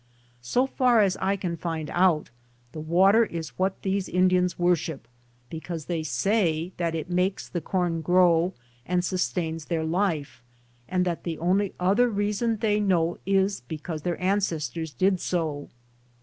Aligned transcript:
So 0.41 0.65
far 0.65 1.01
as 1.01 1.15
I 1.17 1.35
can 1.35 1.55
find 1.55 1.91
out, 1.91 2.31
the 2.71 2.79
water 2.79 3.23
is 3.23 3.49
what 3.49 3.79
these 3.83 4.09
Indians 4.09 4.57
worship, 4.57 5.07
because 5.47 5.85
they 5.85 6.01
say 6.01 6.71
that 6.77 6.95
it 6.95 7.07
makes 7.07 7.47
the 7.47 7.61
corn 7.61 8.01
grow 8.01 8.55
and 8.83 9.05
sustains 9.05 9.65
their 9.65 9.83
life, 9.83 10.41
and 10.89 11.05
that 11.05 11.21
the 11.23 11.37
only 11.37 11.75
other 11.79 12.09
reason 12.09 12.57
they 12.57 12.79
know 12.79 13.19
is 13.27 13.59
because 13.67 14.01
their 14.01 14.19
ancestors 14.19 14.91
did 14.91 15.19
so. 15.19 15.69